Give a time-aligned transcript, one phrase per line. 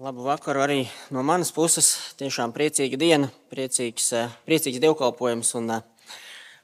[0.00, 0.78] Labu vakaru arī
[1.12, 1.90] no manas puses.
[2.16, 5.54] Tiešām priecīga diena, priecīgs, eh, priecīgs dievkalpojums.
[5.58, 5.82] Un, eh,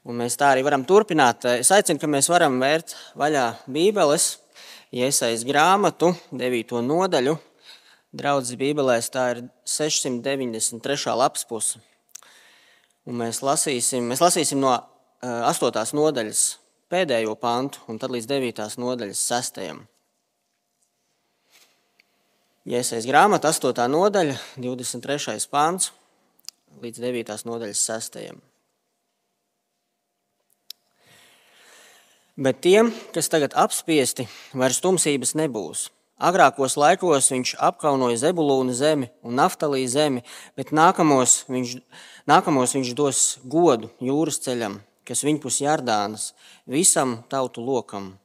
[0.07, 1.45] un mēs tā arī varam turpināt.
[1.45, 4.38] Es aicinu, ka mēs varam vērt vaļā Bībeles,
[4.91, 6.80] iesaist grāmatu, 9.
[6.80, 7.38] nodaļu.
[8.17, 11.14] Draudzes Bībelēs tā ir 693.
[11.14, 11.77] lapas puse.
[13.07, 14.82] Un mēs lasīsim, mēs lasīsim no
[15.21, 15.77] 8.
[15.77, 16.57] Eh, nodaļas
[16.91, 18.77] pēdējo pantu un tad līdz 9.
[18.79, 19.96] nodaļas 6.
[22.67, 23.85] Iesaistīts grāmata, 8.
[23.87, 25.36] nodaļa, 23.
[25.46, 25.93] pāns
[26.82, 27.29] līdz 9.
[27.46, 28.17] nodaļas 6.
[32.34, 35.84] Bet tiem, kas tagad apspiesti, vairs tumsības nebūs.
[36.19, 40.25] Agrākos laikos viņš apkaunoja Zebulūnu zemi un Naftalī zemi,
[40.59, 41.77] bet nākamos viņš,
[42.27, 46.33] nākamos viņš dos godu jūras ceļam, kas viņpus Jardānas,
[46.67, 48.17] visam tautu lokam.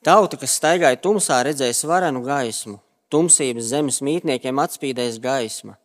[0.00, 2.80] Tauta, kas staigāja tumsā, redzēs varenu gaismu,
[3.12, 5.76] tumsības zemes mītniekiem atspīdēs gaisma.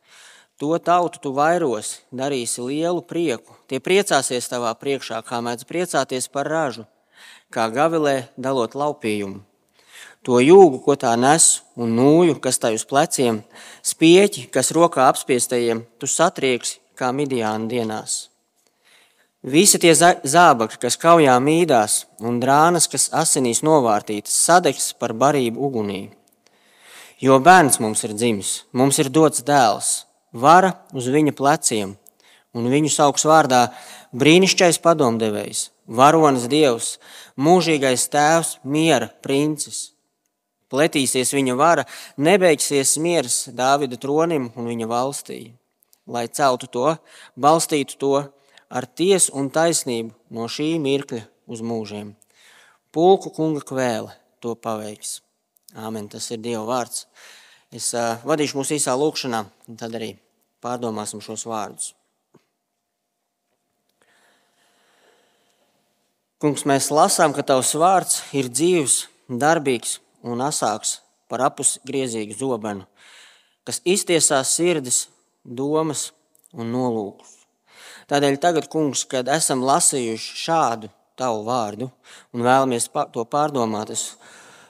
[0.58, 3.54] To tautu tu vairos, darīsi lielu prieku.
[3.70, 6.88] Tie priecāsies tavā priekšā, kā mēdz priecāties par ražu,
[7.54, 9.44] kā gavilē dalot laupījumu.
[10.26, 13.44] To jūgu, ko tā nes, un nūju, kas tai uz pleciem,
[13.86, 18.26] spieķi, kas rokā apspiestajiem, tu satrieks kā midiāna dienās.
[19.46, 26.02] Visi tie zābaki, kas kaujā mīdās, un drānas, kas asinīs novārtītas, sadegs par barību ugunī.
[27.18, 31.96] Jo bērns mums ir dzimis, mums ir dots dēls, vara uz viņa pleciem,
[32.54, 33.62] un viņu sauks vārdā
[34.14, 36.92] brīnišķīgais padomdevējs, varonis dievs,
[37.34, 39.96] mūžīgais tēvs, miera princis.
[40.70, 41.88] Pletīsies viņa vara,
[42.22, 45.42] nebeigsies miers Dāvida tronim un viņa valstī,
[46.06, 46.98] lai celtu to,
[47.34, 48.16] balstītu to
[48.70, 52.14] ar tiesu un taisnību no šī mirkļa uz mūžiem.
[52.94, 55.24] Pulku kunga kvēle to paveiks.
[55.78, 57.06] Āmen, tas ir Dieva vārds.
[57.70, 60.16] Es uh, vadīšu mūsu īsā lūkšanā, un tad arī
[60.64, 61.92] pārdomāsim šos vārdus.
[66.42, 71.00] Kungs, mēs lasām, ka Tavs vārds ir dzīves, darbīgs un asāks
[71.30, 72.86] par apus griezīgu zobenu,
[73.68, 75.08] kas iztiesās sirdis,
[75.44, 76.12] domas
[76.54, 77.34] un nolūkus.
[78.08, 81.88] Tādēļ tagad, kungs, kad esam lasījuši šādu Tavu vārdu
[82.30, 84.12] un vēlamies to pārdomāt, es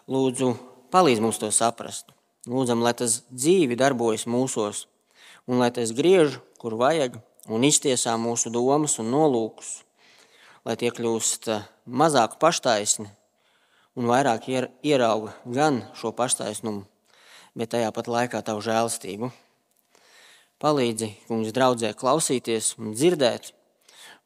[0.07, 0.53] lūdzu
[0.93, 2.11] palīdz mums to saprast.
[2.47, 4.85] Lūdzam, lai tas dzīvi darbojas mūsos,
[5.47, 7.17] un lai tas griež, kur vajag,
[7.47, 9.81] un iztiesā mūsu domas un nolūkus,
[10.67, 13.09] lai tie kļūst eh, mazāk paštaisni
[13.97, 14.47] un vairāk
[14.85, 16.85] ierauga gan šo paštaisnumu,
[17.57, 19.31] bet tajā pat laikā tavu žēlstību.
[20.61, 23.51] Palīdzi, kungs, draudzē klausīties un dzirdēt,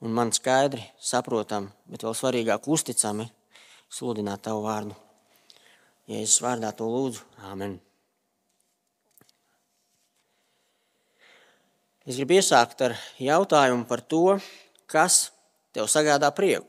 [0.04, 3.28] un man skaidri, saprotam, bet vēl svarīgāk uzticami
[3.92, 4.96] sludināt tavu vārdu.
[6.12, 7.24] Jēzus vārdā to lūdzu.
[7.48, 7.78] Āmen.
[12.04, 14.36] Es gribu iesākt ar jautājumu par to,
[14.92, 15.30] kas
[15.72, 16.68] tev sagādā prieku.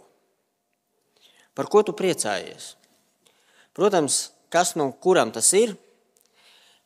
[1.59, 2.77] Par ko tu priecājies?
[3.75, 5.75] Protams, kas no kuram tas ir?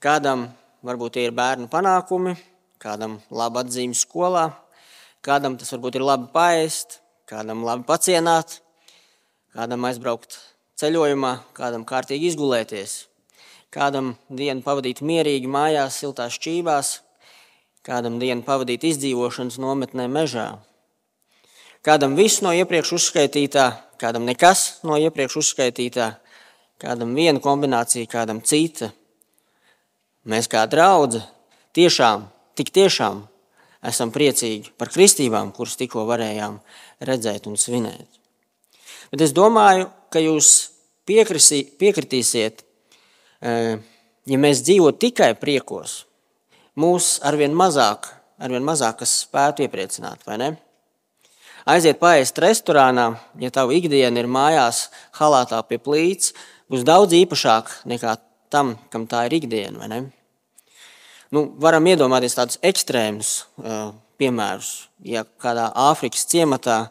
[0.01, 0.49] Kādam
[0.87, 2.37] varbūt tie ir bērnu panākumi,
[2.81, 4.49] kādam laba atzīme skolā,
[5.21, 8.61] kādam tas varbūt ir labi paēst, kādam labi pacienāt,
[9.53, 10.39] kādam aizbraukt
[10.77, 13.07] ceļojumā, kādam kārtīgi izgulēties,
[13.73, 16.91] kādam dienu pavadīt mierīgi mājās, siltās šķībās,
[17.87, 20.51] kādam dienu pavadīt izdzīvošanas nometnē mežā.
[21.87, 23.67] Kādam viss no iepriekš uzskaitītā,
[24.01, 26.11] kādam nekas no iepriekš uzskaitītā,
[26.83, 28.91] kādam viena kombinācija, kādam cita.
[30.27, 31.23] Mēs kā draugi
[31.79, 32.27] tiešām,
[32.59, 33.23] tik tiešām
[33.87, 36.59] esam priecīgi par kristībām, kuras tikko varējām
[37.07, 38.21] redzēt un svinēt.
[39.13, 39.87] Bet es domāju,
[40.17, 40.51] ka jūs
[41.09, 42.65] piekrisī, piekritīsiet,
[43.45, 43.55] e,
[44.33, 46.07] ja mēs dzīvotu tikai priekos,
[46.81, 48.09] mūs arvien mazāk,
[48.41, 50.51] arvien mazāk kas spētu iepriecināt, vai ne?
[51.67, 53.09] Aiziet paēst restorānā,
[53.43, 54.87] ja tavu ikdiena ir mājās,
[55.19, 56.33] halātā pie plīts,
[56.71, 58.17] būs daudz īpašāk nekā
[58.55, 60.03] tam, kam tā ir ikdiena, vai ne?
[61.35, 64.87] Nu, varam iedomāties tādus ekstrēmus uh, piemērus.
[65.05, 66.85] Ja kādā Āfrikas ciematā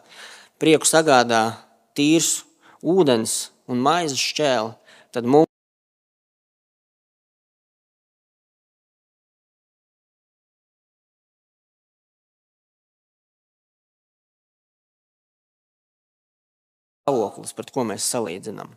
[0.60, 1.56] prieku sagādā
[1.96, 2.45] tīrs
[2.86, 3.36] ūdens
[3.66, 4.72] un maizes šķēli,
[5.14, 5.46] tad mums.
[17.06, 18.72] stāvoklis, pret ko mēs salīdzinām.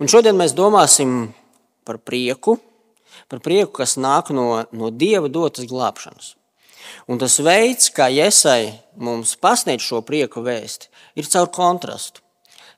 [0.00, 1.34] Un šodien mēs domāsim
[1.84, 2.56] par prieku,
[3.28, 6.37] par prieku, kas nāk no, no Dieva dotas glābšanas.
[7.08, 12.22] Un tas veids, kā Iesai mums pasniedz šo prieku vēsti, ir caur kontrastu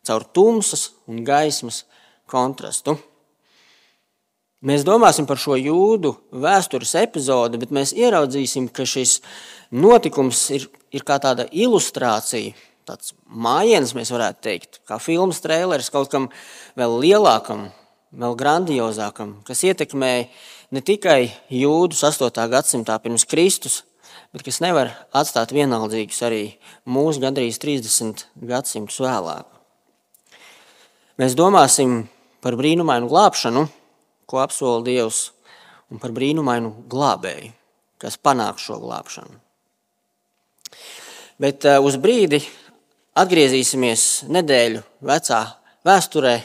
[0.06, 1.84] caur tumsas un gaismas
[2.30, 2.96] kontrastu.
[4.64, 6.12] Mēs domāsim par šo jūdu
[6.42, 9.20] vēstures epizodi, bet mēs ieraudzīsim, ka šis
[9.72, 12.52] notikums ir, ir kā tāda ilustrācija,
[12.88, 16.28] tāds mājiens, mēs varētu teikt, kā filmas traileris kaut kam
[16.76, 17.70] vēl lielākam,
[18.12, 20.26] vēl grandiozākam, kas ietekmēja
[20.76, 22.44] ne tikai jūdus 8.
[22.52, 23.80] gadsimtā pirms Kristus,
[24.34, 26.42] bet kas nevar atstāt vienaldzīgus arī
[26.86, 29.46] mūsu gandrīz 30 gadsimtus vēlāk.
[31.20, 32.06] Mēs domāsim
[32.40, 33.66] par brīnumainu glābšanu,
[34.30, 35.30] ko apsola Dievs,
[35.90, 37.50] un par brīnumainu glābēju,
[38.00, 39.34] kas panāk šo glābšanu.
[41.40, 42.40] Bet uh, uz brīdi
[43.18, 45.40] atgriezīsimies nedēļu vecā
[45.88, 46.36] vēsturē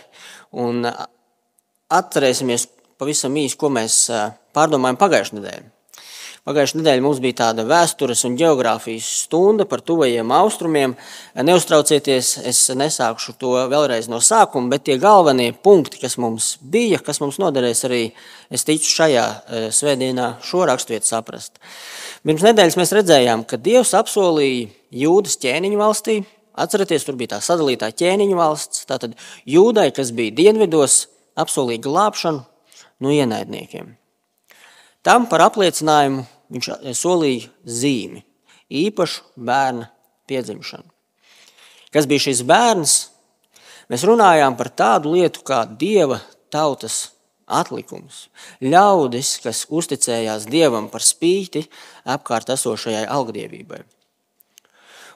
[0.66, 2.68] un atcerēsimies
[2.98, 5.75] pavisam īsi, ko mēs uh, pārdomājam pagājušajā nedēļā.
[6.46, 10.92] Pagājušajā nedēļā mums bija tāda vēstures un geogrāfijas stunda par tuvajiem austrumiem.
[11.42, 17.18] Neuztraucieties, es nesākšu to vēlreiz no sākuma, bet tie galvenie punkti, kas mums bija, kas
[17.24, 18.02] mums noderēs arī,
[18.54, 21.58] es ticu, šajā e, svētdienā šo raksturvietu saprast.
[22.22, 24.70] Pirms nedēļas mēs redzējām, ka Dievs apsolīja
[25.02, 26.20] jūdas ķēniņu valstī.
[26.62, 28.86] Atcerieties, tur bija tā sadalītā ķēniņu valsts.
[28.86, 29.18] Tātad
[29.50, 31.08] jūdai, kas bija dienvidos,
[31.42, 32.46] apsolīja glābšanu
[33.02, 33.96] no ienaidniekiem.
[35.06, 38.24] Tam par apliecinājumu viņš eh, solīja zīmi,
[38.70, 39.90] īpašu bērna
[40.30, 40.90] piedzimšanu.
[41.94, 42.96] Kas bija šis bērns?
[43.92, 46.18] Mēs runājām par tādu lietu kā dieva
[46.52, 47.12] tautas
[47.46, 48.26] atlikums.
[48.64, 51.66] Ļaudis, kas uzticējās dievam par spīti
[52.10, 53.84] apkārt esošajai algdievībai.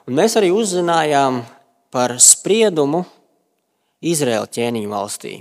[0.06, 1.42] Un mēs arī uzzinājām
[1.92, 3.02] par spriedumu
[4.00, 5.34] Izraēla ķēniņu valstī,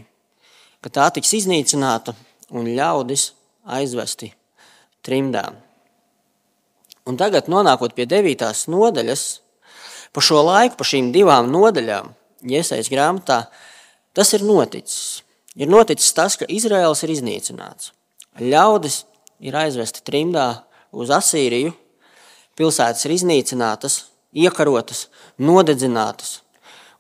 [0.83, 2.15] ka tā tiks iznīcināta
[2.51, 3.29] un ļaudis
[3.63, 4.33] aizvesti
[5.05, 5.45] trimdā.
[7.09, 8.45] Un tagad, nonākot pie 9.
[8.69, 9.23] nodaļas,
[10.13, 12.11] pa šo laiku, pa šīm divām nodaļām,
[12.45, 13.39] iesaistīts grāmatā,
[14.13, 15.23] tas ir noticis.
[15.57, 17.91] Ir noticis tas, ka Izraels ir iznīcināts.
[18.39, 19.01] Ļaudis
[19.41, 20.45] ir aizvesti trimdā
[20.93, 21.73] uz Asīriju,
[22.59, 24.03] pilsētas ir iznīcinātas,
[24.37, 25.07] iekarotas,
[25.41, 26.37] nodedzinātas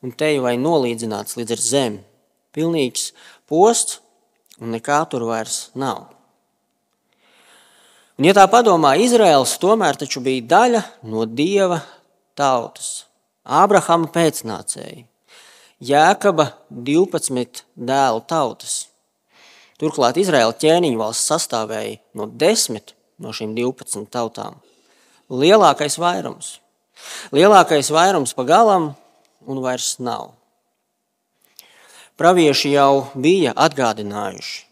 [0.01, 2.01] un te jau nolīdzināts līdz zemi.
[2.55, 3.11] Pilnīgs
[3.49, 3.99] posts
[4.59, 6.07] un nekā tur vairs nav.
[8.19, 11.77] Un, ja tā padomā, Izraels tomēr bija daļa no dieva
[12.35, 13.05] tautas,
[13.47, 15.05] Ābrahama pēcnācēji,
[15.79, 18.89] Jēkaba 12 dēlu tautas.
[19.79, 22.91] Turklāt Izraēla ķēniņu valsts sastāvēja no desmit
[23.23, 24.59] no šīm 12 tautām.
[25.31, 26.57] Lielākais vairums.
[27.31, 28.91] Lielākais vairums pa galam
[29.47, 30.33] un vairs nav.
[32.19, 34.65] Pravieši jau bija atgādinājuši,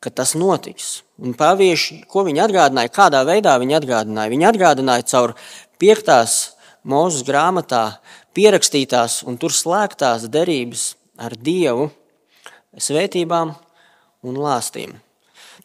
[0.00, 1.02] ka tas notiks.
[1.20, 4.32] Un pāvieši, ko viņi atgādināja, kādā veidā viņi atgādināja?
[4.32, 5.34] Viņi atgādināja caur
[5.80, 6.56] piektās
[6.88, 8.00] mūzes grāmatā
[8.36, 11.90] pierakstītās un tur slēgtās derības ar Dievu,
[12.80, 13.52] svētībām
[14.24, 14.96] un lāstīm.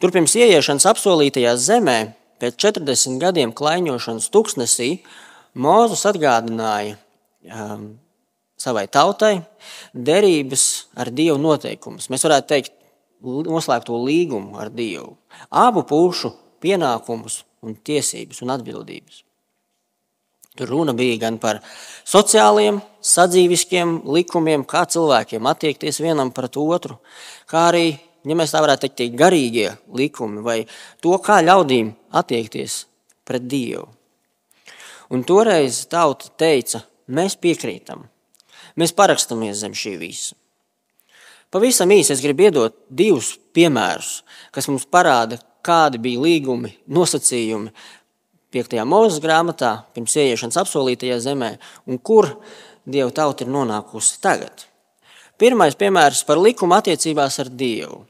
[0.00, 1.98] Tur pirms ieiešanas apsolītajā zemē,
[2.42, 4.90] pēc 40 gadiem klaiņošanas tuksnesī,
[5.56, 6.98] Mūzes atgādināja
[7.48, 7.94] um,
[8.60, 9.38] savai tautai
[9.94, 12.10] derības ar Dievu noteikumus.
[12.12, 12.74] Mēs varētu teikt,
[13.22, 15.16] noslēgto līgumu ar Dievu,
[15.50, 16.32] abu pušu
[16.62, 19.22] pienākumus un tiesības un atbildības.
[20.56, 21.60] Tur runa bija gan par
[22.08, 26.96] sociāliem, sadzīviskiem likumiem, kā cilvēkiem attiekties vienam pret otru,
[27.50, 27.90] kā arī,
[28.24, 30.62] ja mēs tā varētu teikt, garīgie likumi vai
[31.04, 32.86] to, kā ļaudīm attiekties
[33.28, 33.84] pret Dievu.
[35.12, 38.08] Un toreiz tauta teica, mēs piekrītam,
[38.80, 40.34] mēs parakstamies zem šī visa.
[41.56, 44.18] Pavisam īsi es gribu iedot divus piemērus,
[44.52, 47.70] kas mums parāda, kādi bija līgumi, nosacījumi
[48.52, 48.74] 5.
[48.84, 51.54] mūža grāmatā, pirms ieiešanas apsolītajā zemē,
[51.88, 52.28] un kur
[52.84, 54.66] Dieva tauta ir nonākusi tagad.
[55.40, 58.02] Pirmais piemērs par likumu attiecībās ar Dievu.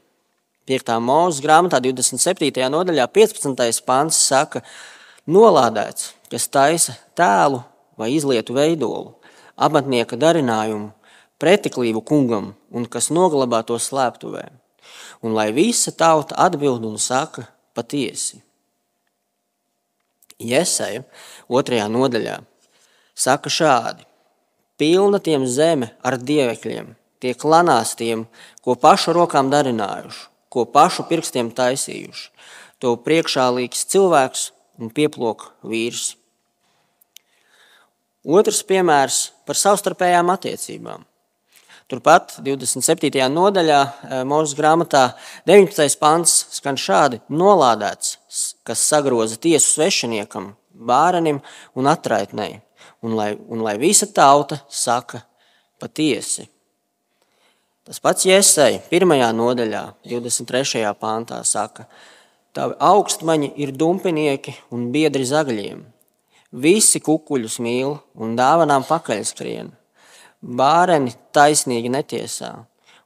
[0.67, 0.91] 5.
[1.07, 2.67] mūža grāmatā, 27.
[2.75, 3.79] nodaļā, 15.
[3.87, 4.65] pāns saka,
[5.23, 7.63] nolādēts, kas taisa tēlu
[7.95, 9.15] vai izlietu veidolu,
[9.55, 10.91] amatnieka darinājumu,
[11.41, 14.47] pretiklību kungam un kas noglabā to slēptuvē.
[15.25, 18.41] Un lai visa tauta atbild un saka patiesi.
[20.37, 21.01] Iesaja
[21.49, 22.37] otrajā nodaļā
[23.17, 24.05] saka šādi:
[24.77, 28.27] Pilna tiem zeme ar dievekļiem, tie klanās tiem,
[28.61, 32.29] ko pašu rokām darinājuši, ko pašu pirkstiem taisījuši.
[32.77, 36.13] To priekšā līks cilvēks un pieplok vīrs.
[38.21, 41.05] Otrs piemērs par savstarpējām attiecībām.
[41.87, 43.15] Turpat 27.
[43.31, 45.13] nodaļā eh, mūsu grāmatā
[45.47, 45.95] 19.
[46.01, 48.17] pants skan šādi: Nolādēts,
[48.67, 51.39] kas sagroza tiesu svešiniekam, bārenim
[51.79, 52.59] un atraitnei,
[52.99, 55.23] un lai, un lai visa tauta saka
[55.79, 56.49] patiesi.
[57.87, 60.83] Tas pats Jēzus, pirmajā nodaļā, 23.
[60.99, 61.87] pāntā, saka,
[62.57, 65.83] Tavi augstmaņi ir dumpinieki un biedri zagļiem.
[66.57, 69.69] Visi kukuļus mīl un dāvanām pakaļskrien.
[70.41, 72.51] Bāreni taisnīgi netiesā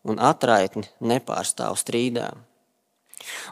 [0.03, 2.31] un atraitni nepārstāv strīdā.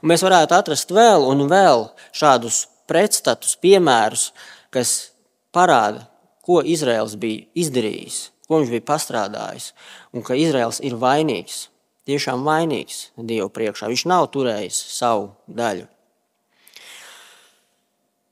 [0.02, 4.32] Un mēs varētu atrast vēl un vēl šādus pretstatus, piemērus,
[4.74, 5.12] kas
[5.54, 6.08] parāda,
[6.46, 9.72] ko Izraels bija izdarījis, ko viņš bija pastrādājis,
[10.14, 11.68] un ka Izraels ir vainīgs,
[12.10, 13.92] tiešām vainīgs Dievu priekšā.
[13.92, 15.86] Viņš nav turējis savu daļu.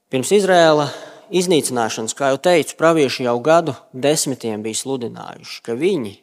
[0.09, 0.87] Pirms Izraela
[1.33, 6.13] iznīcināšanas, kā jau teicu, pravieši jau gadu desmitiem bija sludinājuši, ka viņi,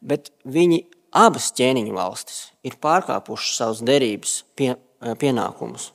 [0.00, 0.82] bet viņi
[1.16, 4.74] abas ķēniņu valstis ir pārkāpušas savus derības pie,
[5.20, 5.92] pienākumus.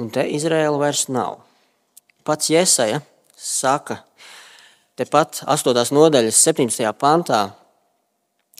[0.00, 1.42] Un te Izraela vairs nav.
[2.26, 3.02] Pats Jēsaja
[3.36, 4.00] saka,
[4.98, 5.74] tepat 8.
[5.94, 6.86] nodaļas 17.
[6.98, 7.42] pantā,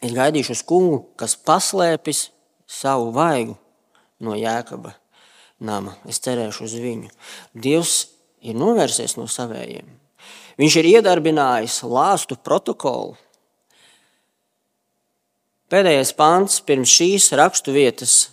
[0.03, 2.29] es gaidīšu uz kungu, kas paslēpis
[2.67, 3.57] savu vaigu
[4.23, 4.95] no jēkaba
[5.63, 5.95] nama.
[6.09, 7.11] Es cerēšu uz viņu.
[7.55, 8.12] Dievs
[8.43, 9.87] ir novērsies no savējiem.
[10.61, 13.17] Viņš ir iedarbinājis lāstu protokolu.
[15.73, 18.27] Pēdējais pāns pirms šīs rakstu vietas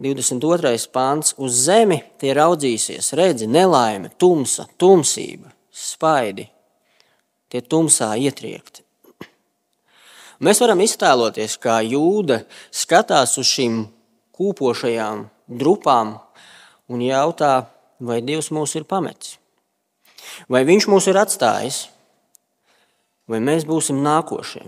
[0.00, 0.76] 22.
[0.92, 6.46] pāns uz zemi tie raudzīsies, redzi, nelaime, tumsa, tumsība, spaidi,
[7.50, 8.84] tie tumsā ietriekti.
[10.40, 13.82] Mēs varam iztēloties, kā jūda skatās uz šīm
[14.36, 15.26] kūpošajām
[15.60, 16.14] drupām
[16.88, 17.66] un jautā,
[18.00, 19.36] vai Dievs mūs ir pametis,
[20.48, 21.84] vai Viņš mūs ir atstājis,
[23.30, 24.64] vai mēs būsim nākošie.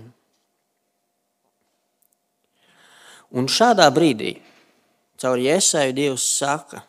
[3.32, 4.36] Un šādā brīdī
[5.22, 6.82] Caur Jēzaju Dievs saka,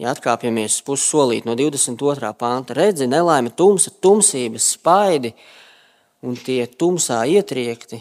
[0.00, 2.32] ja atkāpjamies pussolīt no 22.
[2.38, 5.34] pānta, redzi, nelaime, tumsa, tumsības, spaidi
[6.24, 8.00] un tie tumsā ietriekti,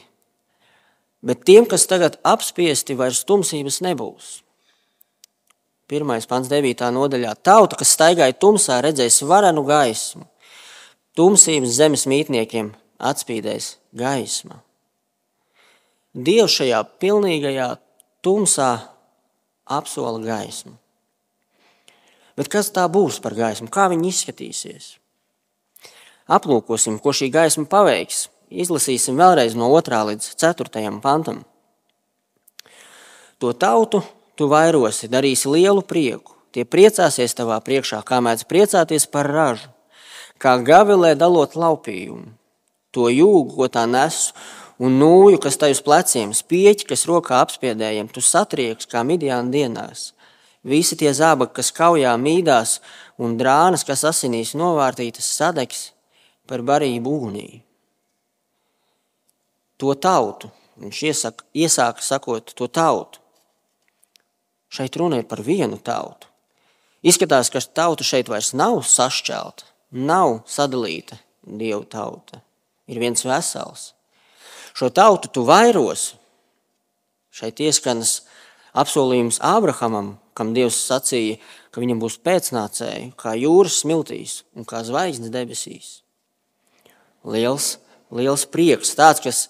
[1.21, 4.37] bet tiem, kas tagad apspiesti, vairs tumsības nebūs.
[5.87, 6.89] Pirmais pants, 9.
[6.91, 7.31] nodaļā.
[7.47, 10.25] Tauta, kas staigāja tumsā, redzēs varenu gaismu.
[11.15, 14.59] Tumsības zemes mītniekiem atspīdēs gaisma.
[16.11, 17.69] Dievs šajā pilnīgajā
[18.25, 18.71] tumsā
[19.63, 20.75] apsola gaismu.
[22.37, 23.69] Bet kas tā būs par gaismu?
[23.71, 24.89] Kā viņa izskatīsies?
[26.27, 28.27] Aplūkosim, ko šī gaisma paveiks.
[28.51, 30.03] Izlasīsim vēlreiz no 2.
[30.11, 30.91] līdz 4.
[30.99, 31.41] pantam.
[33.39, 34.03] To tautu
[34.37, 36.35] tu vairosi, darīsi lielu prieku.
[36.55, 39.67] Tie priecāsies tavā priekšā, kā mēdz priecāties par ražu,
[40.41, 42.31] kā gavilē dalot laupījumu.
[42.95, 44.31] To jūgu, ko tā nes,
[44.81, 50.13] un nūju, kas tai uz pleciem, spieķi, kas rokā apspiedējiem, tu satrieks kā midiāna dienās.
[50.67, 52.79] Visi tie zābaki, kas kaujā mīdās,
[53.21, 55.91] un drānas, kas asinīs novārtītas, sadegs
[56.49, 57.47] par barību ugunī.
[59.77, 60.49] To tautu,
[60.81, 63.21] viņš iesaka, iesāka sakot, to tautu.
[64.69, 66.27] Šeit runa ir par vienu tautu.
[67.05, 72.41] Izskatās, ka tauta šeit vairs nav sašķelta, nav sadalīta dievu tauta.
[72.87, 73.93] Ir viens vesels
[74.77, 76.11] šo tautu tu vairos.
[77.33, 78.21] Šeit ieskanas
[78.77, 81.39] apsolījums Ābrahamam, kam Dievs sacīja,
[81.73, 85.89] ka viņam būs pēcnācēji, kā jūras smiltīs un kā zvaigznes debesīs.
[87.25, 87.77] Liels,
[88.13, 89.47] liels prieks, tāds, kas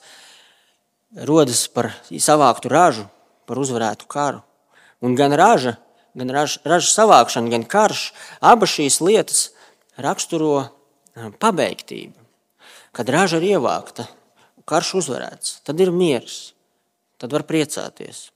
[1.27, 3.07] rodas par savāktu ražu,
[3.47, 4.41] par uzvarētu karu.
[5.01, 5.75] Un gan raža,
[6.17, 8.11] gan raža, raža savākšana, gan karš,
[8.41, 9.43] abas šīs lietas
[10.01, 10.69] raksturo
[11.41, 12.17] pabeigtību.
[12.97, 14.07] Kad raža ir ievākta,
[14.65, 16.55] karš uzvarēts, tad ir miers,
[17.21, 18.29] tad var priecāties.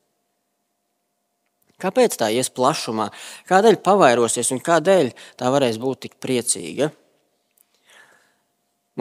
[1.81, 3.09] Kāpēc tā ies plašumā?
[3.49, 6.91] Kādēļ pavairosies un kādēļ tā varēs būt tik priecīga?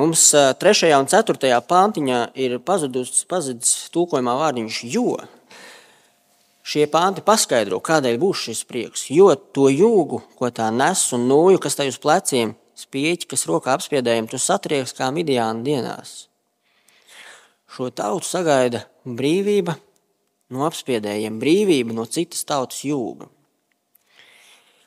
[0.00, 0.94] Mums 3.
[0.96, 1.50] un 4.
[1.68, 5.18] pāntiņā ir pazudis, pazudis tūkojumā vārdiņš jo.
[6.70, 9.08] Šie pānti paskaidro, kādēļ būs šis prieks.
[9.10, 13.74] Jo to jūgu, ko tā nes un nūju, kas tai uz pleciem, spieķi, kas rokā
[13.74, 16.30] apspiedējiem, tu satrieks kā midiāna dienās
[17.70, 19.76] šo tautu sagaida brīvība
[20.50, 23.28] no apspiedējiem, brīvība no citas tautas jūga.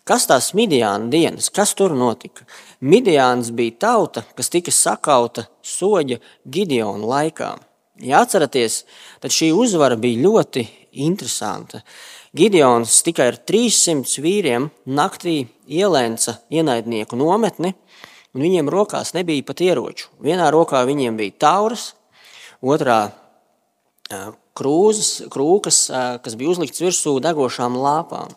[0.03, 2.43] Kas tās Midiāna dienas, kas tur notika?
[2.83, 7.53] Midiāns bija tauta, kas tika sakauta soļa Gideona laikā.
[8.03, 8.81] Ja atceraties,
[9.23, 11.81] tad šī uzvara bija ļoti interesanta.
[12.35, 17.73] Gideons tikai ar 300 vīriem naktī ielēca ienaidnieku nometni,
[18.33, 20.09] un viņiem rokās nebija pat ieroču.
[20.23, 21.91] Vienā rokā viņiem bija tauras,
[22.62, 23.12] otrā
[24.57, 25.88] krūzes, krūkas,
[26.23, 28.33] kas bija uzlikts virsū degošām lāpām.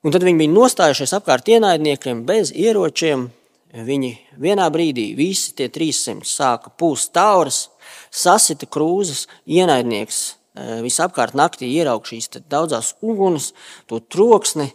[0.00, 3.28] Un tad viņi bija nostājušies apkārt ienaidniekiem bez ieročiem,
[3.70, 7.68] viņi vienā brīdī, visi tie 300, sāka pūst tauras,
[8.10, 13.52] sasita krūzes, ienaidnieks visapkārt naktī ieraug šīs daudzās uguns,
[13.86, 14.70] to troksni,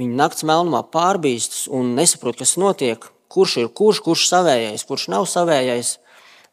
[0.00, 5.26] viņi nakts melnumā pārbīstas un nesaprot, kas notiek, kurš ir kurš, kurš savējais, kurš nav
[5.30, 5.98] savējais.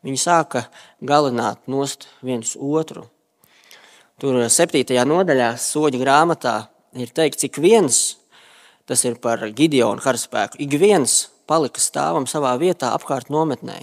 [0.05, 0.67] Viņi sāka
[1.01, 3.07] galināt nost viens otru.
[4.21, 4.83] Tur 7.
[5.09, 6.55] nodaļā, soļa grāmatā,
[6.97, 8.17] ir teikts, cik viens,
[8.89, 13.77] tas ir par Gideonu karaspēku, ik viens palika stāvam savā vietā apkārt nometnē,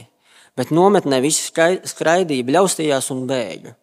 [0.58, 3.74] bet nometnē visi skraidīja, bļaustījās un bēga.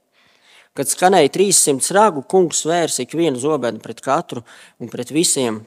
[0.77, 4.45] Kad skanēja 300 ragu, kungs vērs ik vienu zobenu pret katru
[4.79, 5.63] un pret visiem,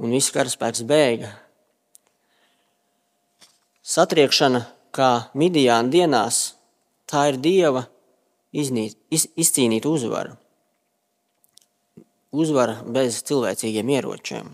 [0.00, 1.34] un viss karaspēks bēga.
[3.86, 4.64] Satriekšana,
[4.96, 6.56] kā Midijāna dienās,
[7.06, 7.84] tā ir Dieva
[8.56, 10.32] iznīt, iz, izcīnīta uzvara.
[12.32, 14.48] Uzvara bez cilvēcīgiem ieročiem.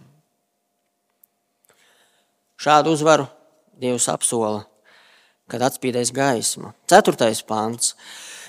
[2.63, 3.31] Šādu uzvaru
[3.79, 4.67] Dievs apsola,
[5.51, 6.75] kad atspīdēs gaisma.
[6.91, 7.95] Ceturtais pāns.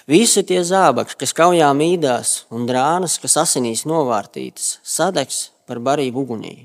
[0.09, 6.55] Visi tie zābaki, kas kaujā mīdās, un drānas, kas asinīs novārtītas, sadegs par barību ugunī.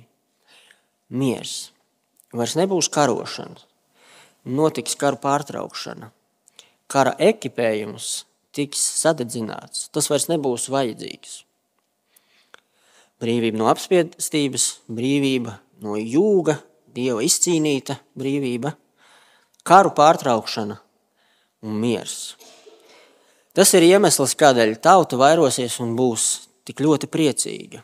[1.09, 1.71] Miers.
[2.35, 3.63] Vairs nebūs karošana,
[4.45, 6.11] notiks kara pārtraukšana.
[6.91, 11.45] Kara ekipējums tiks sadedzināts, tas vairs nebūs vajadzīgs.
[13.23, 16.59] Brīvība no apspiestības, brīvība no jūga,
[16.91, 18.75] dieva izcīnīta brīvība,
[19.63, 20.83] karu pārtraukšana
[21.63, 22.35] un miers.
[23.59, 26.29] Tas ir iemesls, kādēļ tauta vairosies un būs
[26.69, 27.83] tik ļoti priecīga.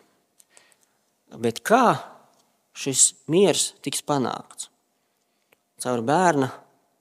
[1.42, 1.96] Bet kā
[2.78, 4.68] šis miers tiks panākts?
[5.84, 6.48] caur bērna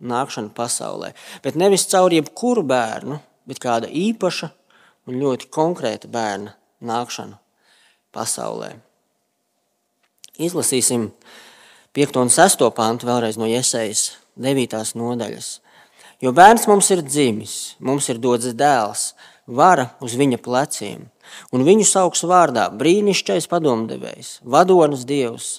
[0.03, 1.13] nākšanu pasaulē.
[1.43, 4.49] Bet nevis caur jebkuru bērnu, bet kāda īpaša
[5.07, 7.39] un ļoti konkrēta bērna nākšanu
[8.15, 8.73] pasaulē.
[10.43, 11.11] Izlasīsim
[11.93, 12.19] 5.
[12.19, 12.65] un 6.
[12.75, 14.97] pantu vēlreiz no iesaistas 9.
[14.97, 15.59] nodaļas.
[16.23, 19.09] Jo bērns mums ir dzimis, mums ir dots dēls,
[19.43, 21.09] vara uz viņa pleciem,
[21.51, 25.57] un viņu sauks vārdā brīnišķīgais padomdevējs, vadonis dievs,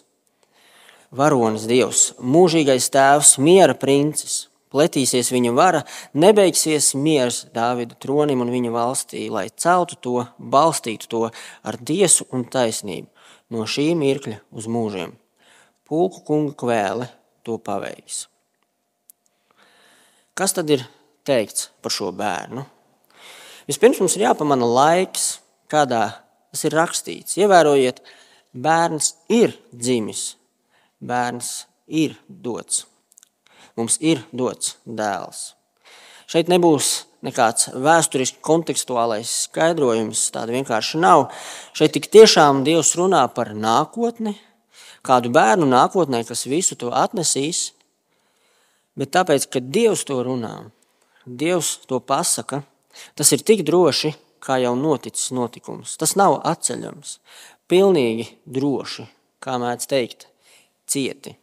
[1.15, 4.49] varonis Dievs, mūžīgais tēvs, miera princis.
[4.75, 5.85] Pletīsies viņa vara,
[6.19, 11.23] nebeigsies miers Dāvida tronim un viņa valstī, lai celtu to, balstītu to
[11.63, 13.07] ar tiesu un taisnību
[13.55, 15.15] no šī mirkļa uz mūžiem.
[15.87, 17.11] Pulku kunga kvēle
[17.47, 18.25] to paveiks.
[20.35, 20.85] Kas tad ir
[21.27, 22.67] teikts par šo bērnu?
[23.71, 25.39] Vispirms mums ir jāpamana laiks,
[25.71, 26.07] kādā
[26.53, 27.39] tas ir rakstīts.
[27.41, 28.03] Ievērojiet,
[28.53, 30.33] bērns ir dzimis
[31.05, 32.85] bērns ir dots.
[33.77, 35.53] Mums ir dots dēls.
[36.31, 41.27] Šeit nebūs nekāds vēsturiski kontekstuālais skaidrojums, tāda vienkārši nav.
[41.77, 44.37] Šeit tik tiešām Dievs runā par nākotni,
[45.05, 47.73] kādu bērnu nākotnē, kas visu to atnesīs,
[48.99, 50.71] bet tāpēc, ka Dievs to runā,
[51.25, 52.63] Dievs to pasaka,
[53.17, 55.97] tas ir tik droši, kā jau noticis notikums.
[56.01, 57.19] Tas nav atceļams,
[57.71, 59.07] pilnīgi droši,
[59.41, 60.29] kā mēdz teikt
[60.91, 61.39] cieti.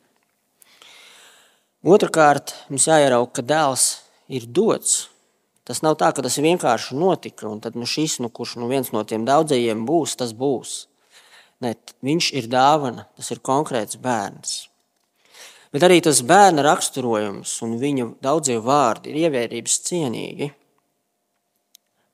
[1.82, 3.86] Otrakārt, mums jāierauga, ka dēls
[4.30, 5.08] ir dots.
[5.66, 8.92] Tas nav tā, ka tas vienkārši notika, un tad nu šis, nu, kurš nu viens
[8.94, 10.76] no tiem daudzajiem būs, tas būs.
[11.62, 11.74] Ne,
[12.06, 14.71] viņš ir dāvana, tas ir konkrēts bērns.
[15.72, 20.50] Bet arī tas bērna raksturojums un viņa daudzie vārdi ir ievērības cienīgi.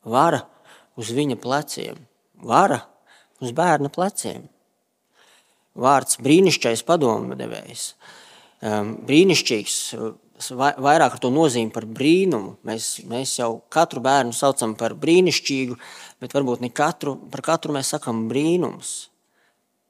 [0.07, 0.43] Vara
[0.97, 1.97] uz viņa pleciem,
[2.45, 2.83] vara
[3.41, 4.45] uz bērna pleciem
[5.77, 7.89] vārds brīnišķīgais padomdevējs.
[8.65, 9.75] Um, brīnišķīgs,
[10.57, 12.55] vairāk ar to nozīmi par brīnumu.
[12.67, 15.77] Mēs, mēs jau katru bērnu saucam par brīnišķīgu,
[16.23, 18.95] bet varbūt ne katru, par katru mēs sakam brīnums.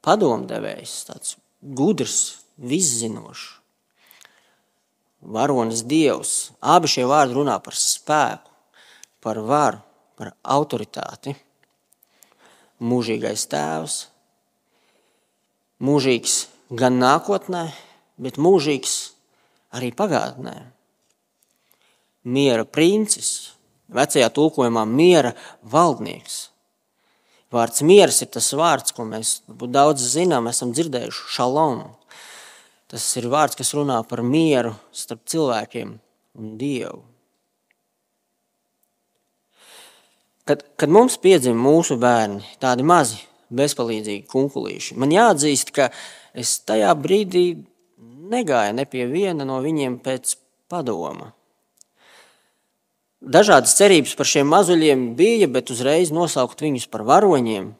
[0.08, 2.20] Padomdevējs, tāds gudrs,
[2.58, 3.57] viszinošs,
[5.22, 6.52] varonis dievs.
[6.62, 8.52] Abi šie vārdi runā par spēku,
[9.24, 9.82] par varu,
[10.18, 11.36] par autoritāti.
[12.78, 13.96] Mūžīgais tēvs,
[15.82, 16.36] mūžīgs
[16.78, 17.64] gan nākotnē,
[18.22, 18.98] bet mūžīgs
[19.74, 20.54] arī pagātnē.
[22.28, 23.56] Miera princis,
[23.90, 26.38] vecajā tulkojumā miera valdnieks.
[27.54, 31.86] Vārds miers ir tas vārds, ko mēs daudz zinām, esam dzirdējuši šalom.
[32.88, 35.94] Tas ir vārds, kas runā par mieru starp cilvēkiem
[36.40, 37.02] un Dievu.
[40.48, 43.20] Kad, kad mums piedzima mūsu bērni, tādi mazi,
[43.52, 44.96] bezpalīdzīgi kunkulīši.
[44.96, 45.90] Man jāatzīst, ka
[46.32, 47.50] es tajā brīdī
[48.32, 50.38] negāju ne pie viena no viņiem pēc
[50.72, 51.34] padoma.
[53.18, 57.72] Dažādas cerības par šiem mazuļiem bija, bet uzreiz nosaukt viņus par varoņiem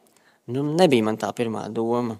[0.48, 2.18] nu, nebija man tā pirmā doma.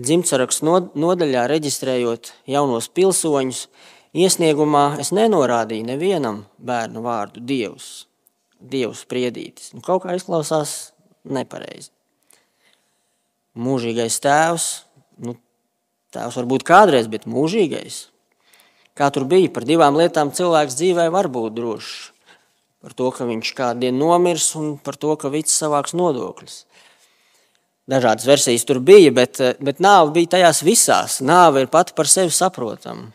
[0.00, 0.66] Dzimtsarakstu
[0.98, 3.66] nodaļā reģistrējot jaunos pilsoņus,
[4.14, 8.06] iesniegumā es nenorādīju nevienam bērnu vārdu Dievs,
[8.58, 9.72] Dievs spriedītis.
[9.74, 11.92] Nu, kaut kā izklausās nepareizi.
[13.54, 14.66] Mūžīgais tēvs,
[15.22, 15.36] nu,
[16.14, 18.08] tēvs var būt kādreiz, bet mūžīgais.
[18.98, 21.94] Kā tur bija, par divām lietām cilvēks dzīvē var būt drošs.
[22.84, 26.58] Par to, ka viņš kādu dienu nomirs un par to, ka viņš savāks nodokļus.
[27.90, 31.18] Dažādas versijas tur bija, bet, bet nāve bija tajās visās.
[31.20, 33.10] Nāve ir pati par sevi saprotama,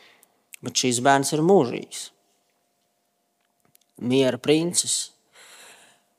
[0.61, 2.03] bet šīs bērns ir mūžīgs.
[4.05, 5.09] Miera princis.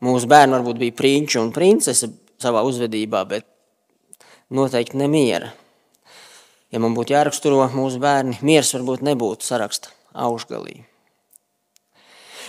[0.03, 2.09] Mūsu bērni varbūt bija prinči un princese
[2.41, 3.47] savā uzvedībā, bet
[4.51, 5.53] noteikti ne miera.
[6.71, 10.81] Ja man būtu jāraksturo mūsu bērni, miers varbūt nebūtu saraksta augšgalī.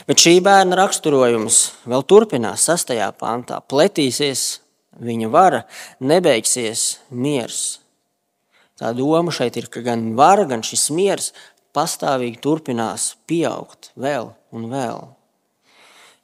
[0.10, 3.60] Bet šī bērna raksturojums vēl turpinās sastajā pantā.
[3.62, 4.62] Pletīsies
[5.02, 5.64] viņa vara,
[6.00, 7.80] nebeigsies miers.
[8.78, 11.32] Tā doma šeit ir, ka gan vara, gan šis miers
[11.76, 15.10] pastāvīgi turpinās pieaugt vēl un vēl.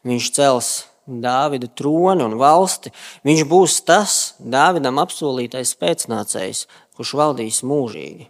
[0.08, 0.72] Viņš cels
[1.08, 2.92] Dāvida troni un valsti.
[3.24, 6.66] Viņš būs tas Dāvidam apsolītais pēcnācējs,
[7.00, 8.28] kurš valdīs mūžīgi.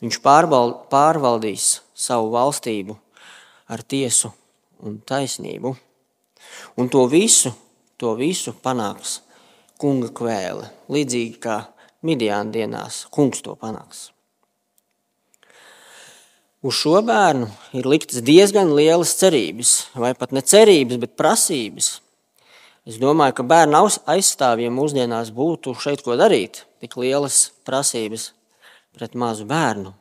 [0.00, 2.96] Viņš pārvaldīs savu valstību
[3.68, 4.32] ar tiesu
[4.80, 5.74] un taisnību.
[6.80, 7.52] Un to visu,
[8.00, 9.18] to visu panāks
[9.80, 11.62] kunga kvēle, līdzīgi kā
[12.06, 14.10] Midiāna dienās kungs to panāks.
[16.66, 17.46] Uz šo bērnu
[17.78, 21.90] ir liktas diezgan lielas cerības, vai pat ne cerības, bet prasības.
[22.86, 23.84] Es domāju, ka bērnu
[24.14, 28.32] aizstāvjiem mūsdienās būtu šeit ko darīt, tik lielas prasības
[28.96, 29.94] pret mazu bērnu.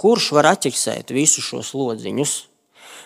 [0.00, 2.34] Kurš var atķeksēt visus šos lodziņus?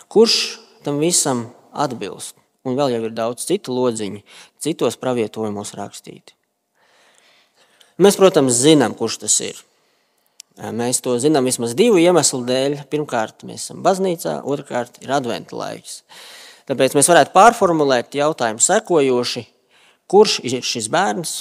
[0.09, 0.37] Kurš
[0.85, 2.38] tam visam atbilst?
[2.67, 4.19] Un vēl jau ir daudz citu lodziņu,
[4.59, 6.35] citos pravietojumos rakstīti.
[7.99, 9.57] Mēs, protams, zinām, kurš tas ir.
[10.59, 12.81] Mēs to zinām vismaz divu iemeslu dēļ.
[12.91, 16.01] Pirmkārt, mēs esam baznīcā, otrkārt, ir adventa laiks.
[16.67, 19.45] Tāpēc mēs varētu pārformulēt jautājumu sekojoši,
[20.11, 21.35] kurš ir šis bērns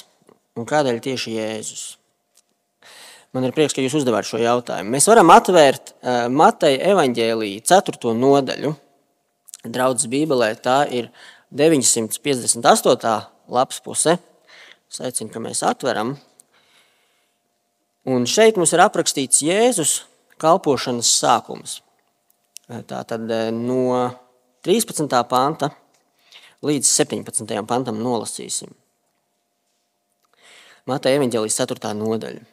[0.59, 1.85] un kādēļ tieši Jēzus.
[3.37, 4.95] Man ir prieks, ka jūs uzdevāt šo jautājumu.
[4.95, 8.15] Mēs varam atvērt uh, Mateja evaņģēlīja 4.
[8.17, 8.73] nodaļu.
[9.73, 11.11] Draudzes Bībelē tā ir
[11.55, 13.19] 958.
[13.49, 14.19] lapas puse.
[14.89, 16.17] Es aicinu, ka mēs atveram.
[18.09, 19.99] Un šeit mums ir aprakstīts Jēzus
[20.41, 21.81] kalpošanas sākums.
[22.69, 23.83] Tā tad no
[24.65, 25.09] 13.
[25.29, 25.71] panta
[26.65, 27.63] līdz 17.
[27.69, 28.73] pantam nolasīsim.
[30.89, 31.93] Mateja evanģēlijas 4.
[31.97, 32.45] nodaļa.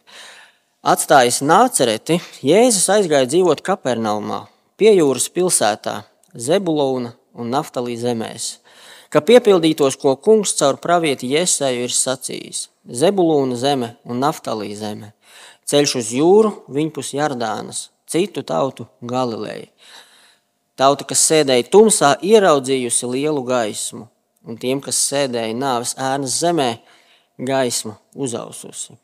[0.86, 4.44] Atstājis nācereti, Jēzus aizgāja dzīvot Kapernaumā,
[4.78, 6.02] pie jūras pilsētā,
[6.36, 8.60] Zebulona un Naftalī zemēs,
[9.10, 12.68] ka piepildītos, ko kungs caur pravieti Jēsēju ir sacījis-
[13.02, 15.14] Zebulūna zeme un Naftalī zeme,
[15.66, 19.72] ceļš uz jūru, viņpus Jardānas, citu tautu Galileju
[20.76, 24.10] Tauta, kas sēdēja tumsā, ieraudzījusi lielu gaismu,
[24.44, 26.82] un tiem, kas sēdēja nāves ēnas zemē,
[27.40, 28.98] gaisma uzaususi.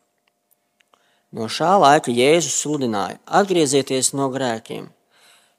[1.31, 4.89] No šā laika Jēzus sludināja: atgriezieties no grēkiem,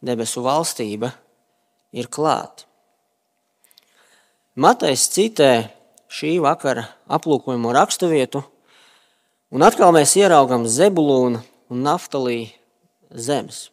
[0.05, 1.15] debesu valstība
[1.93, 2.67] ir klāta.
[4.57, 5.53] Matejs citē
[6.13, 8.43] šī vakara aplūkojamo raksturvietu,
[9.53, 11.41] un atkal mēs ieraugām Zebulūnu
[11.73, 12.51] un Naftalī
[13.13, 13.71] zemes.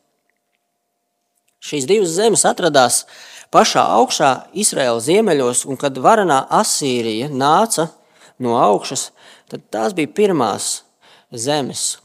[1.59, 3.01] Šīs divas zemes atradās
[3.51, 7.89] pašā augšā, Izraēlas ziemeļos, un kad varenā Asīrija nāca
[8.39, 9.09] no augšas,
[9.51, 10.85] tad tās bija pirmās
[11.35, 11.99] zemes,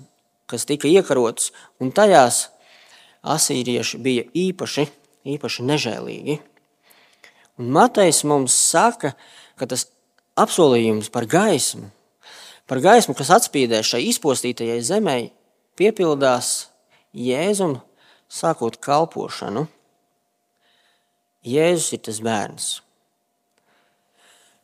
[0.50, 2.48] kas tika iekarotas, un tajās
[3.22, 4.88] asīrieši bija īpaši,
[5.24, 6.38] īpaši nežēlīgi.
[7.60, 9.14] Un Matejs mums saka,
[9.58, 9.86] ka tas
[10.40, 11.88] apsolījums par gaismu,
[12.66, 15.18] par gaismu, kas atspīdē šai izpostītajai zemē,
[15.78, 16.68] piepildās
[17.14, 17.78] Jēzum
[18.30, 19.68] sākot kalpošanu,
[21.44, 22.68] Jēzus ir tas bērns.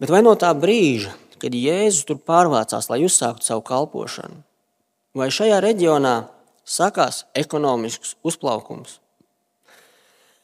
[0.00, 4.40] Bet vai no tā brīža, kad Jēzus tur pārvācās, lai uzsāktu savu kalpošanu,
[5.14, 6.14] vai šajā reģionā
[6.64, 8.96] sākās ekonomisks uzplaukums?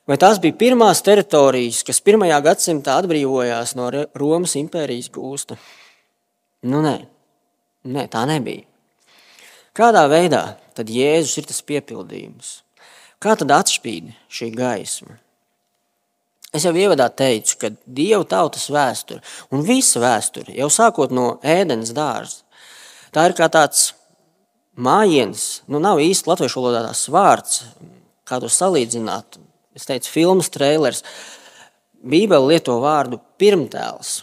[0.07, 5.57] Vai tās bija pirmās teritorijas, kas pirmajā gadsimtā atbrīvojās no Romas impērijas gūsta?
[6.71, 6.95] Nu, nē,
[7.91, 8.63] nē, tā nebija.
[9.77, 10.45] Kādā veidā
[10.79, 12.53] tad Jēzus ir tas piepildījums?
[13.19, 15.19] Kā tad atspīd šī gaisma?
[16.55, 19.21] Es jau ievadā teicu, ka Dieva tautas vēsture
[19.53, 22.45] un visa vēsture, jau sākot no ēdienas dārza,
[23.13, 23.91] tā ir kā tāds
[24.77, 27.61] mājiens, nu nav īsti latviešu valodā tās vārds,
[28.25, 29.41] kā to salīdzināt.
[29.77, 31.03] Es teicu, filmas trailers.
[32.01, 34.23] Bībele lieto vārdu pirmtēls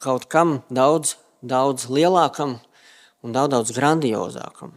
[0.00, 2.56] kaut kam daudz, daudz lielākam
[3.20, 4.72] un daudz, daudz grandiozākam.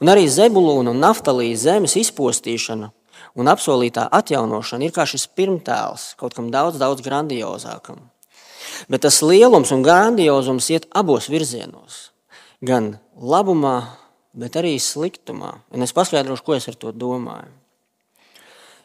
[0.00, 2.90] Un arī Zebulūna un Naftalīja zemes izpostīšana
[3.36, 8.00] un apsolītā atjaunošana ir kā šis pirmtēls kaut kam daudz, daudz grandiozākam.
[8.90, 12.10] Bet tas lielums un grandiozums iet abos virzienos.
[12.64, 13.76] Gan labumā,
[14.36, 15.60] bet arī sliktumā.
[15.70, 17.52] Un es paskaidrošu, ko es ar to domāju.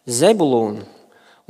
[0.10, 0.86] Zebulūna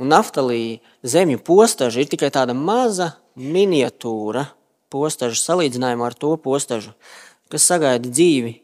[0.02, 4.48] un Naftalīja zemju postaža ir tikai tāda maza miniatūra
[4.92, 6.92] postaža salīdzinājumā ar to postažu,
[7.48, 8.58] kas sagaida dzīvi,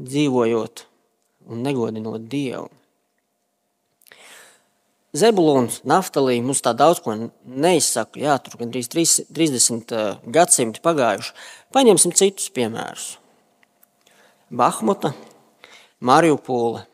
[0.00, 0.84] dzīvojot
[1.48, 2.70] un negodinot Dievu.
[5.16, 8.20] Zebulons, Naftalī mums tā daudz ko neizsaka.
[8.20, 11.32] Jā, tur gandrīz 30 eh, gadsimti pagājuši.
[11.72, 13.14] Paņemsim citus piemērus.
[14.52, 15.14] Bahmuta,
[16.04, 16.84] Mariupole,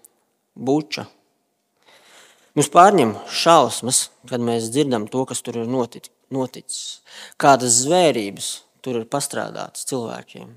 [0.55, 1.09] Buča.
[2.55, 7.01] Mums pārņem šausmas, kad mēs dzirdam to, kas tur ir noticis.
[7.41, 8.51] Kādas zvērības
[8.85, 10.53] tur ir pastrādātas cilvēkiem.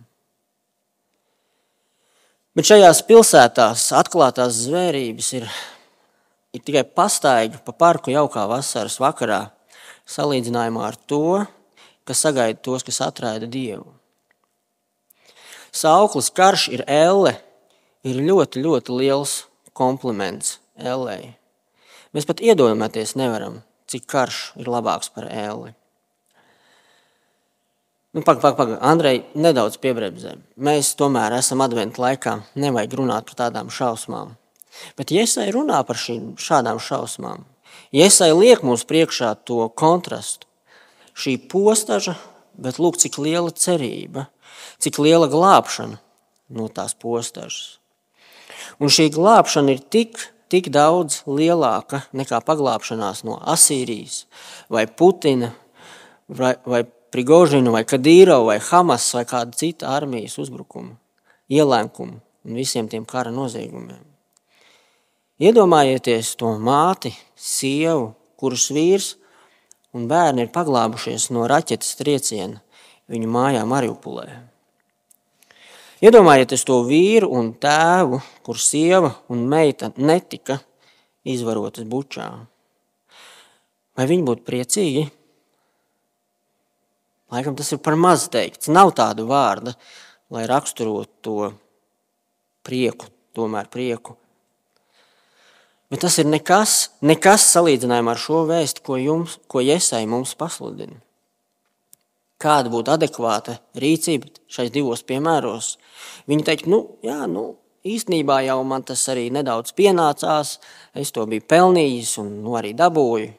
[2.58, 5.50] Bet šajās pilsētās atklātās zvērības ir
[6.58, 9.48] ir tikai pastaigā pa parku jaukā vasaras vakarā,
[10.10, 11.46] salīdzinājumā ar to,
[12.08, 13.92] kas sagaida tos, kas atraida Dievu.
[15.76, 17.36] Sauklis karš ir elle,
[18.08, 19.34] ir ļoti, ļoti liels
[19.78, 21.36] kompliments ellei.
[22.16, 25.74] Mēs pat iedomāties nevaram, cik karš ir labāks par elli.
[28.16, 28.80] Nu, Pagaid, pagaid, pagaid.
[28.82, 30.38] Andrej, nedaudz piebremzē.
[30.58, 32.40] Mēs tomēr esam adventu laikā.
[32.58, 34.32] Nevajag runāt par tādām šausmām.
[34.98, 37.44] Bet Iesai runā par šīm šādām šausmām.
[37.94, 40.48] Iesai liek mums priekšā to kontrastu.
[41.18, 42.16] Šī postaža,
[42.58, 44.28] bet lūk, cik liela cerība,
[44.82, 46.00] cik liela glābšana
[46.58, 47.78] no tās postažas.
[48.82, 50.20] Un šī glābšana ir tik,
[50.52, 54.26] tik daudz lielāka nekā paglābšanās no Asīrijas
[54.74, 55.54] vai Putina
[56.28, 60.98] vai, vai Prigožina vai Kadīra vai Hamas vai kāda cita armijas uzbrukuma,
[61.50, 64.04] ielēkuma un visiem tiem kara noziegumiem.
[65.38, 69.14] Iedomājieties to māti, sievu, kuras vīrs
[69.94, 72.62] un bērni ir paglābušies no raķetes trieciena
[73.12, 74.28] viņu mājā Mariupolē.
[76.04, 80.60] Iedomājieties to vīru un tēvu, kur sieva un meita netika
[81.28, 82.28] izvarotas bučā.
[83.98, 85.08] Vai viņi būtu priecīgi?
[87.34, 88.70] Laikam tas ir par maz teikts.
[88.70, 89.74] Nav tādu vārdu,
[90.32, 91.52] lai raksturotu to
[92.68, 94.16] prieku, tomēr prieku
[95.88, 101.00] Bet tas ir nekas, nekas salīdzinājumā ar šo vēstu, ko, jums, ko Iesai mums pasludina.
[102.38, 105.72] Kāda būtu adekvāta rīcība šais divos piemēros?
[106.30, 107.56] Viņi teikt, nu, jā, nu,
[107.88, 110.58] īstenībā jau man tas arī nedaudz pienācās,
[110.94, 113.32] es to biju pelnījis un nu, arī dabūju.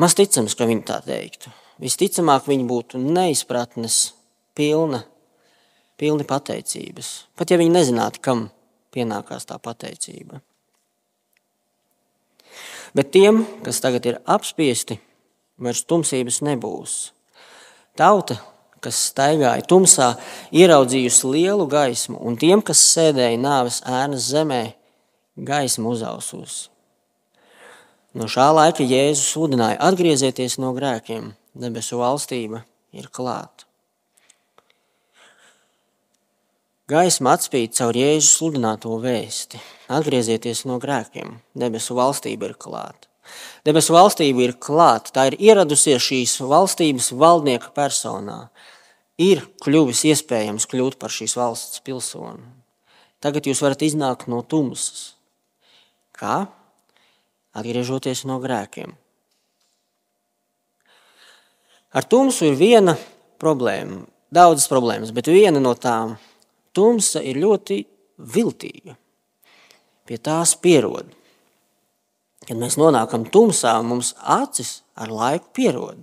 [0.00, 1.52] Maz ticams, ka viņi tā teiktu.
[1.80, 4.10] Visticamāk, viņi būtu neizpratnes
[4.56, 5.00] pilna,
[6.00, 7.08] pilni pateicības.
[7.36, 8.46] Pat ja viņi nezinātu, kam
[8.92, 10.42] pienākās tā pateicība.
[12.96, 14.98] Bet tiem, kas tagad ir apspiesti,
[15.60, 16.98] vairs tumsības nebūs.
[17.98, 18.38] Tauta,
[18.84, 20.14] kas staigāja tumsā,
[20.54, 24.62] ieraudzījusi lielu gaismu, un tiem, kas sēdēja nāves ēnas zemē,
[25.36, 26.68] gaismu uzaususi.
[28.14, 33.68] No šā laika Jēzus sludināja: atgriezieties no grēkiem, debesu valstība ir klāta.
[36.90, 39.60] Gaisma atspīd caur Jēzus sludināto vēsti.
[39.94, 43.09] Atgriezieties no grēkiem, debesu valstība ir klāta.
[43.66, 48.48] Debesu valstība ir klāta, tā ir ieradusies šīs valstības valdnieka personā.
[49.20, 52.46] Ir kļuvis iespējams kļūt par šīs valsts pilsoni.
[53.20, 55.12] Tagad jūs varat iznākt no tumsas.
[56.16, 56.46] Kā?
[57.52, 58.94] Atgriežoties no grēkiem.
[61.90, 62.94] Ar tumsu ir viena
[63.42, 66.14] problēma, daudzas problēmas, bet viena no tām
[66.76, 67.80] tumsa ir ļoti
[68.30, 68.94] viltīga.
[70.06, 71.10] Pie tās pierod.
[72.48, 76.00] Kad mēs nonākam tumsā, mums acis ar laiku pierod.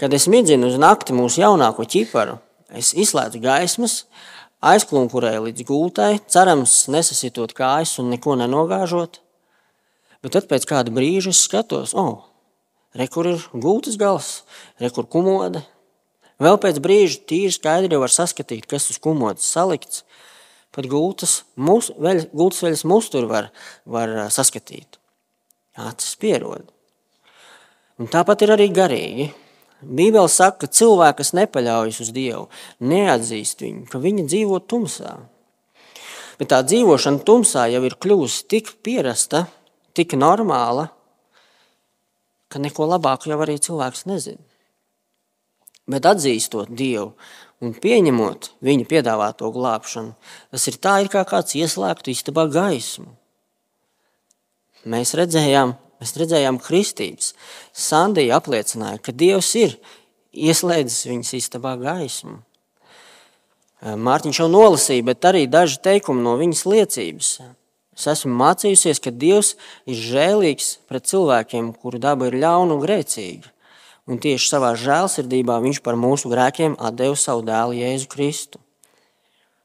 [0.00, 2.38] Kad es midzinu uz nakti mūsu jaunāko ķiparu,
[2.74, 4.04] es izslēdzu gaismas,
[4.64, 9.20] aizklunkurēju līdz gultai, cerams, nesasitot kājas un neko nenogāžot.
[10.24, 12.24] Bet tad pēc kāda brīža es skatos, oh,
[12.96, 14.38] re, kur ir gultas gals,
[14.80, 15.62] re, kur kumoda,
[16.42, 20.02] Vēl pēc brīža tīri skaidri var saskatīt, kas uz kumodas salikts.
[20.74, 23.52] Pat gultas, mus, veļ, gultas veļas musturu var,
[23.86, 24.98] var saskatīt.
[25.74, 26.68] Acis pierod.
[27.98, 29.28] Un tāpat ir arī garīgi.
[29.84, 32.46] Bībele saka, ka cilvēki, kas nepaļaujas uz Dievu,
[32.80, 35.18] neatzīst viņu, ka viņi dzīvo tumsā.
[36.38, 39.44] Bet tā dzīvošana tumsā jau ir kļuvusi tik pierasta,
[39.94, 40.88] tik normāla,
[42.48, 44.42] ka neko labāku jau arī cilvēks nezina
[45.90, 47.12] bet atzīstot Dievu
[47.64, 50.14] un pieņemot viņa piedāvāto glābšanu,
[50.52, 53.14] tas ir tā, it kā kāds ieslēgtu istabā gaismu.
[54.84, 57.32] Mēs redzējām, mēs redzējām kristības.
[57.72, 59.78] Sandija apliecināja, ka Dievs ir
[60.34, 62.40] ieslēdzis viņas istabā gaismu.
[63.84, 67.32] Mārtiņš jau nolasīja, bet arī daži teikumi no viņas liecības.
[67.94, 69.54] Es esmu mācījusies, ka Dievs
[69.86, 73.52] ir žēlīgs pret cilvēkiem, kuru daba ir ļauna un grēcīga.
[74.10, 78.63] Un tieši savā žēlsirdībā viņš par mūsu grēkiem atdeva savu dēlu Jēzu Kristu.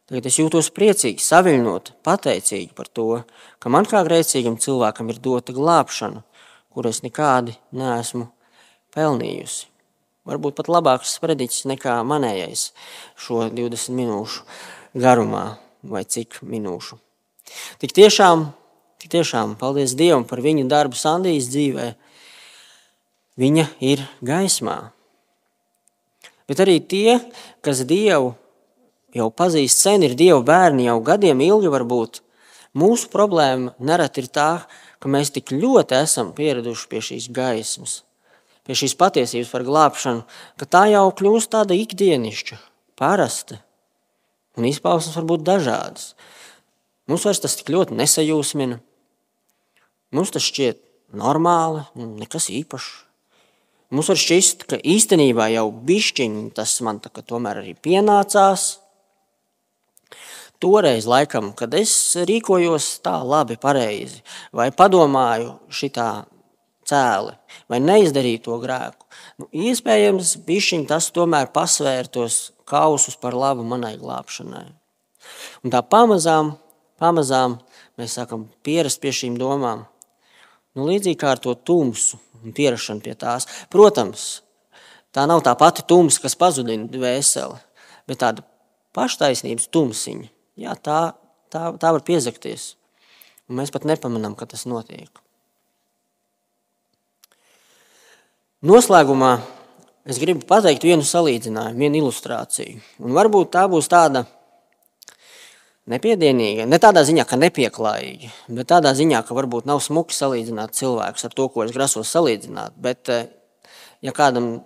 [0.09, 3.21] Tagad es jūtos priecīgi, saviņot, pateicīgi par to,
[3.61, 6.23] ka man kā grēcīgam cilvēkam ir dota glābšana,
[6.73, 8.25] kur es nekādi neesmu
[8.95, 9.67] pelnījusi.
[10.25, 12.71] Varbūt pat labāks sprediķis nekā manējais
[13.21, 14.43] šo 20 minūšu
[14.97, 15.45] garumā
[15.85, 16.97] vai cik minūšu.
[17.81, 18.49] Tik tiešām,
[19.01, 21.93] tik tiešām paldies Dievam par viņa darbu Sandijas dzīvēm
[23.39, 24.91] viņa ir gaismā.
[26.49, 27.19] Bet arī tie,
[27.61, 28.33] kas Dievu
[29.15, 32.21] jau pazīst sen, ir Dieva bērni jau gadiem ilgi varbūt.
[32.77, 34.49] Mūsu problēma nereti ir tā,
[35.01, 38.01] ka mēs tik ļoti esam pieraduši pie šīs gaismas,
[38.67, 40.25] pie šīs patiesības par glābšanu,
[40.59, 42.59] ka tā jau kļūst tāda ikdienišķa,
[42.99, 43.61] parasta.
[44.59, 46.13] Un izpausmes var būt dažādas.
[47.09, 48.77] Mums vairs tas tik ļoti nesajūsmina.
[50.13, 50.81] Mums tas šķiet
[51.17, 52.89] normāli, nekas īpašs.
[53.89, 58.75] Mums var šķist, ka īstenībā jau bišķiņi tas man tā, tomēr arī pienācās.
[60.59, 61.91] Toreiz, laikam, kad es
[62.27, 64.19] rīkojos tā labi, pareizi,
[64.51, 66.09] vai padomāju šitā
[66.89, 67.35] cēli,
[67.71, 69.07] vai neizdarīju to grēku,
[69.39, 74.65] nu, iespējams, bišķiņi tas tomēr pasvērtos kausus par labu manai glābšanai.
[75.63, 76.57] Un tā pamazām,
[76.99, 77.55] pamazām
[77.99, 79.85] mēs sākam pierast pie šīm domām.
[80.75, 83.47] Nu, līdzīgi kā ar to tumsu, un pierašana pie tās.
[83.71, 84.25] Protams,
[85.15, 87.61] tā nav tā pati tumsa, kas pazudina dvēseli,
[88.11, 88.45] bet tāda
[88.97, 90.29] paštaisnības tumsiņa.
[90.59, 90.99] Jā, tā,
[91.53, 92.73] tā, tā var piezakties.
[93.49, 95.09] Un mēs pat nepamanām, ka tas notiek.
[98.67, 99.37] Noslēgumā
[100.09, 102.81] es gribu pateikt vienu salīdzinājumu, vienu ilustrāciju.
[102.99, 104.25] Un varbūt tā būs tāda
[105.89, 106.67] nepiedienīga.
[106.69, 111.37] Ne tādā ziņā, ka nepieklājīga, bet tādā ziņā, ka varbūt nav smuki salīdzināt cilvēkus ar
[111.37, 112.75] to, ko es grasos salīdzināt.
[112.77, 113.31] Bet, eh,
[114.03, 114.59] ja kādam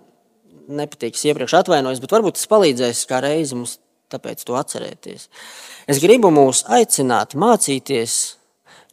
[0.68, 3.78] nepatīk, es iepriekš atvainojos, bet varbūt tas palīdzēs kā reizi mums
[4.12, 5.28] tāpēc to atcerēties.
[5.90, 8.36] Es gribu mūs aicināt mācīties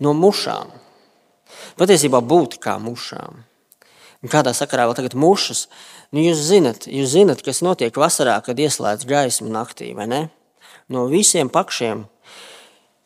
[0.03, 0.71] no mušām.
[1.79, 3.43] Patiesībā būt kā mušām.
[4.21, 5.65] Un kādā sakarā vēl tagad mušas?
[6.13, 10.21] Nu, jūs, zinat, jūs zinat, kas notiek vasarā, kad ieslēdz gaismu naktī, vai ne?
[10.91, 12.05] No visiem pakšiem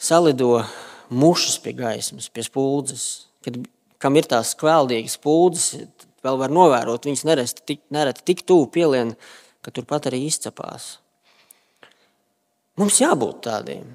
[0.02, 0.66] salido
[1.10, 3.06] mušas pie gaismas, pie spuldzes.
[3.46, 3.62] Kad,
[4.02, 5.86] kam ir tās kvēldīgas spuldzes,
[6.26, 9.14] vēl var novērot, viņas nereti tik, nereti tik tuvu pielien,
[9.64, 10.98] ka turpat arī izcepās.
[12.80, 13.88] Mums jābūt tādiem.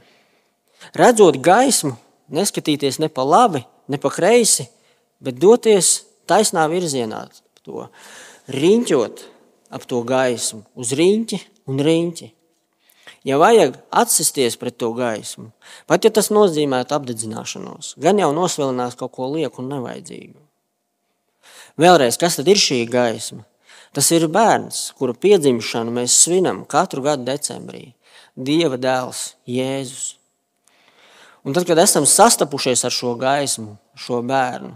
[0.96, 1.92] Redzot gaismu,
[2.32, 3.62] neskatīties ne pa labi,
[3.92, 4.68] ne pa kreisi,
[5.20, 7.26] bet doties taisnā virzienā,
[7.66, 7.88] to
[8.48, 9.24] riņķot
[9.70, 11.40] ap to gaismu, uz riņķi
[11.70, 12.30] un riņķi
[13.24, 15.50] ja vajag atsisties pret to gaismu,
[15.86, 20.38] pat ja tas nozīmētu apdedzināšanos, gan jau nosvilinās kaut ko lieku un nevajadzīgu.
[21.80, 23.44] Vēlreiz, kas tad ir šī gaisma?
[23.94, 27.90] Tas ir bērns, kura piedzimšanu mēs svinam katru gadu decembrī.
[28.40, 30.16] Dieva dēls, Jēzus.
[31.44, 34.74] Un tad, kad esam sastapušies ar šo gaismu, šo bērnu,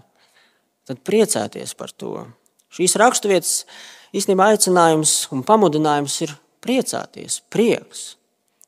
[0.88, 2.26] tad priecāties par to.
[2.72, 3.64] Šīs raksturvietas
[4.16, 8.14] īstenībā aicinājums un pamudinājums ir priecāties, prieks.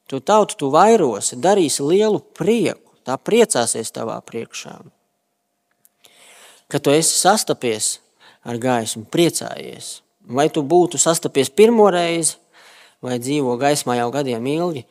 [0.06, 4.76] Tu tautu tu vairosi, darīsi lielu prieku, tā priecāsies tavā priekšā.
[6.70, 7.96] Kad tu esi sastapies
[8.46, 10.00] ar gaismu, priecājies.
[10.26, 12.36] Vai tu būtu sastapies pirmo reizi,
[13.04, 14.86] vai dzīvo gaismā jau gadiem ilgi,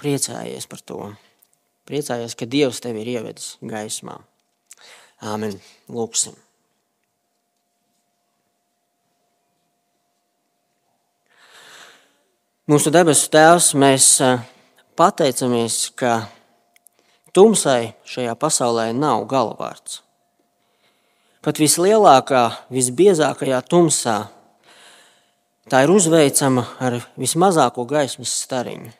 [0.00, 1.02] priecājies par to.
[1.86, 4.18] Priecājies, ka Dievs tevi ir ievedis gaismā.
[5.22, 5.54] Āmen.
[5.88, 6.34] Lūksim.
[12.66, 14.08] Mūsu debesu Tēvs, mēs
[14.98, 16.24] pateicamies, ka
[17.30, 20.00] tumsai šajā pasaulē nav galvārds.
[21.46, 24.16] Pat vislielākā, visbiezākajā tumsā
[25.70, 28.92] tā ir uzveicama ar vismazāko gaismas stariņu.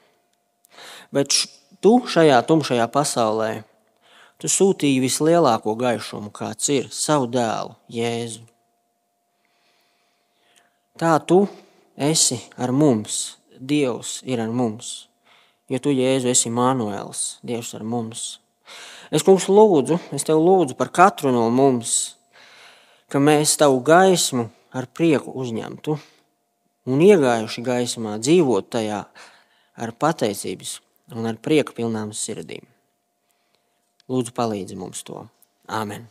[1.14, 1.34] Bet
[1.80, 3.50] tu šajā tumšajā pasaulē
[4.42, 8.42] tu sūtīji vislielāko gaišumu, kāds ir savu dēlu, Jēzu.
[10.96, 11.44] Tā tu
[11.96, 15.06] esi ar mums Dievs ir ar mums.
[15.72, 18.24] Jo tu, Jēzu, esi Mānuēls, Dievs ar mums.
[19.08, 22.16] Es, kungs, lūdzu, es tev lūdzu par katru no mums,
[23.08, 25.96] ka mēs tavu gaismu ar prieku uzņemtu
[26.86, 29.02] un iegājuši gaismā, dzīvot tajā,
[29.76, 30.78] ar pateicības
[31.14, 32.66] un ar prieku pilnām sirdīm.
[34.10, 35.26] Lūdzu, palīdzi mums to.
[35.66, 36.06] Āmen!